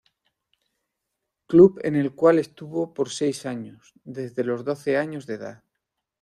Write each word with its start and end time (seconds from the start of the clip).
Club 1.45 1.79
en 1.83 1.95
el 1.95 2.15
cual 2.15 2.39
estuvo 2.39 2.91
por 2.91 3.11
seis 3.11 3.45
años, 3.45 3.93
desde 4.03 4.43
los 4.43 4.65
doce 4.65 4.97
años 4.97 5.27
de 5.27 5.35
edad. 5.35 5.63